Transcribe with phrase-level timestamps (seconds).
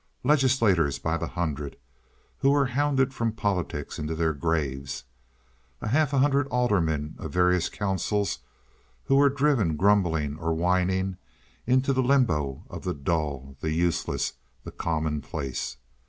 [0.23, 1.77] Legislators by the hundred,
[2.39, 5.03] who were hounded from politics into their graves;
[5.79, 8.39] a half hundred aldermen of various councils
[9.03, 11.17] who were driven grumbling or whining
[11.67, 14.33] into the limbo of the dull, the useless,
[14.63, 15.77] the commonplace.